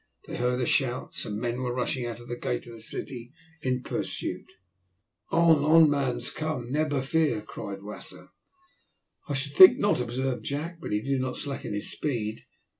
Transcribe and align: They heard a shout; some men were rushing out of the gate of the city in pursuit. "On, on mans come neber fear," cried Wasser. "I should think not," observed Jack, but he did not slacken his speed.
They 0.25 0.37
heard 0.37 0.59
a 0.59 0.65
shout; 0.65 1.13
some 1.13 1.39
men 1.39 1.61
were 1.61 1.75
rushing 1.75 2.07
out 2.07 2.19
of 2.19 2.27
the 2.27 2.35
gate 2.35 2.65
of 2.65 2.73
the 2.73 2.81
city 2.81 3.33
in 3.61 3.83
pursuit. 3.83 4.51
"On, 5.29 5.63
on 5.63 5.91
mans 5.91 6.31
come 6.31 6.71
neber 6.71 7.03
fear," 7.03 7.43
cried 7.43 7.83
Wasser. 7.83 8.29
"I 9.29 9.35
should 9.35 9.53
think 9.53 9.77
not," 9.77 9.99
observed 9.99 10.43
Jack, 10.43 10.79
but 10.81 10.91
he 10.91 11.03
did 11.03 11.21
not 11.21 11.37
slacken 11.37 11.75
his 11.75 11.91
speed. 11.91 12.47